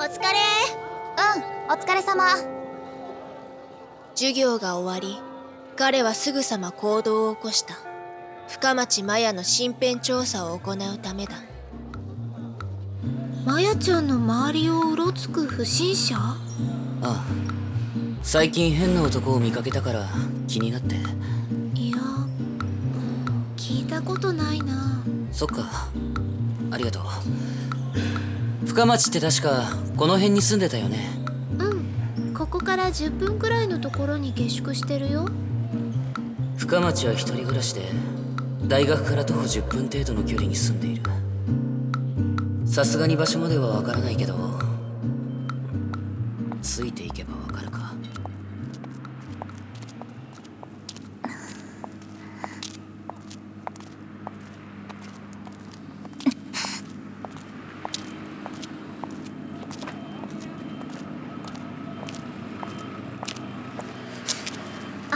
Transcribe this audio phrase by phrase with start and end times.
[0.00, 0.18] お疲れ。
[1.68, 2.24] うんお疲れ様。
[4.14, 5.20] 授業が終わり
[5.76, 7.74] 彼はすぐさま行動を起こした。
[8.48, 11.34] 深町麻也の身辺調査を行うためだ。
[13.44, 16.16] マヤちゃんの周りをうろつく不審者？
[16.16, 16.38] あ
[17.02, 17.22] あ。
[18.22, 20.06] 最近変な男を見かけたから
[20.48, 20.94] 気になって。
[21.74, 25.04] いや、うん、聞いたことないな。
[25.30, 25.90] そっか。
[26.70, 27.02] ありがとう
[28.70, 29.64] 深町って確か
[29.96, 30.98] この辺に住んでたよね。
[31.58, 32.32] うん。
[32.32, 35.26] ここから10分くらいのところに下宿してるよ。
[36.56, 37.82] 深町は一人暮らしで
[38.68, 41.02] 大学から徒歩10分程度の距離に住んでいる。
[42.64, 44.36] さすがに場所まではわからないけど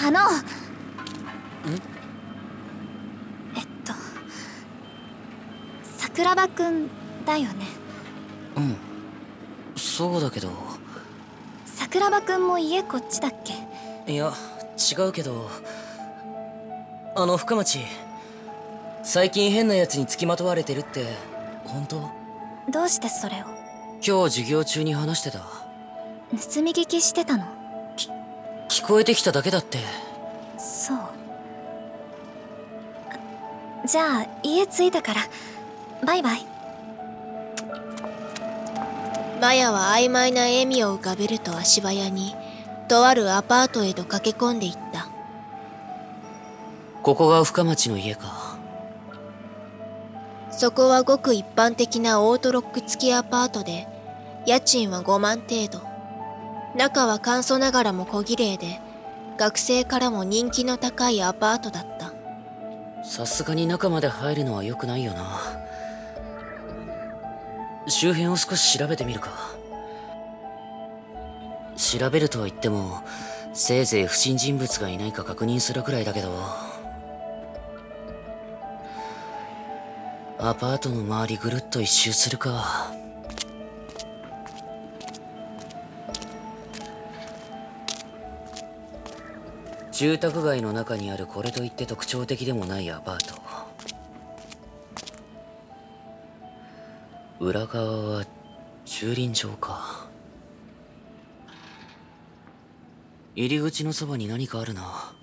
[0.07, 0.21] あの。
[3.57, 3.95] えっと。
[5.97, 6.91] 桜庭くん
[7.25, 7.65] だよね。
[8.57, 8.77] うん。
[9.77, 10.51] そうだけど。
[11.65, 13.35] 桜庭くんも家こっちだっ
[14.07, 14.13] け？
[14.13, 14.35] いや
[14.77, 15.49] 違うけど。
[17.17, 17.79] あの深町。
[19.03, 21.07] 最近変な奴につきまとわれてるって
[21.65, 22.11] 本当？
[22.71, 23.47] どうしてそれを？
[24.07, 25.39] 今日授業中に話してた。
[25.39, 27.47] 盗み聞きしてたの
[28.75, 29.79] 聞こえてきただけだって。
[30.59, 30.99] そう。
[33.87, 35.21] じゃあ家着いたから。
[36.05, 36.45] バイバイ。
[39.39, 42.35] 麻也は曖昧な笑みを浮かべると足早に
[42.89, 45.07] とあるアパートへと駆け込んでいった。
[47.05, 48.59] ここが深町の家か。
[50.51, 53.87] そこはごく一般的なオートロック付きアパートで
[54.47, 55.94] 家賃は5万程度
[56.75, 58.81] 中は簡素ながらも小綺麗で
[59.37, 62.13] 学生からも人気の高いアパートだった。
[63.05, 65.41] さすがに中まで入るのは良くないよな。
[67.87, 69.31] 周辺を少し調べてみるか。
[71.77, 73.03] 調べるとは言っても
[73.53, 76.31] せいぜい不審人物がいないか確認するくらいだけど。
[80.39, 82.93] アパートの周りぐるっと一周するか。
[89.95, 93.41] 住宅街の中にあるこれといって特徴的でもないアパート。
[97.39, 98.25] 裏側は
[98.85, 100.09] 駐輪場か。
[103.37, 105.15] 入り口のそばに何かあるな。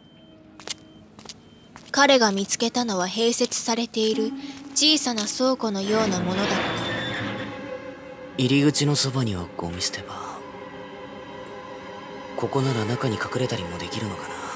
[1.91, 4.31] 彼が見つけたのは併設されている
[4.73, 6.53] 小さな倉庫のようなものだった。
[8.37, 10.15] 入り口のそばにはゴミ捨て場。
[12.37, 14.50] ここなら中に隠れたりもできるのかな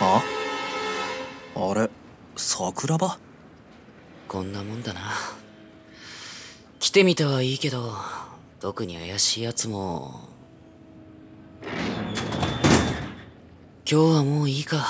[0.00, 0.22] あ？
[1.54, 1.90] あれ
[2.36, 3.18] 桜庭？
[4.28, 5.00] こんなもんだな。
[6.78, 7.92] 来てみたはいいけど
[8.60, 10.28] 特に怪しいやつも。
[11.62, 11.72] 今
[13.84, 14.86] 日はもういいか。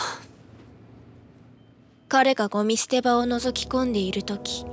[2.09, 4.65] 彼がゴミ捨て場を覗き込んでいる時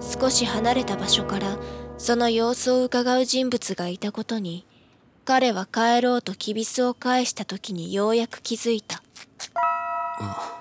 [0.00, 1.56] 少し離れた場所から
[1.96, 4.66] その様子を伺う人物がいたことに
[5.24, 9.02] 彼は帰ろうときびすを返した時にようやく気づいた
[10.20, 10.60] あ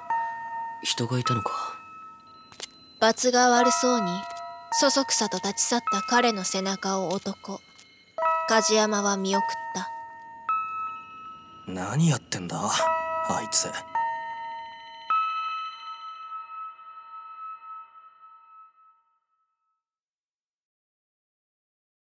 [0.82, 1.52] 人がいたのか。
[3.00, 4.08] 罰が悪そうに
[4.72, 7.60] そそくさと立ち去った彼の背中を男
[8.48, 9.90] 梶山は見送った。
[11.72, 13.68] 何やってんだあいつ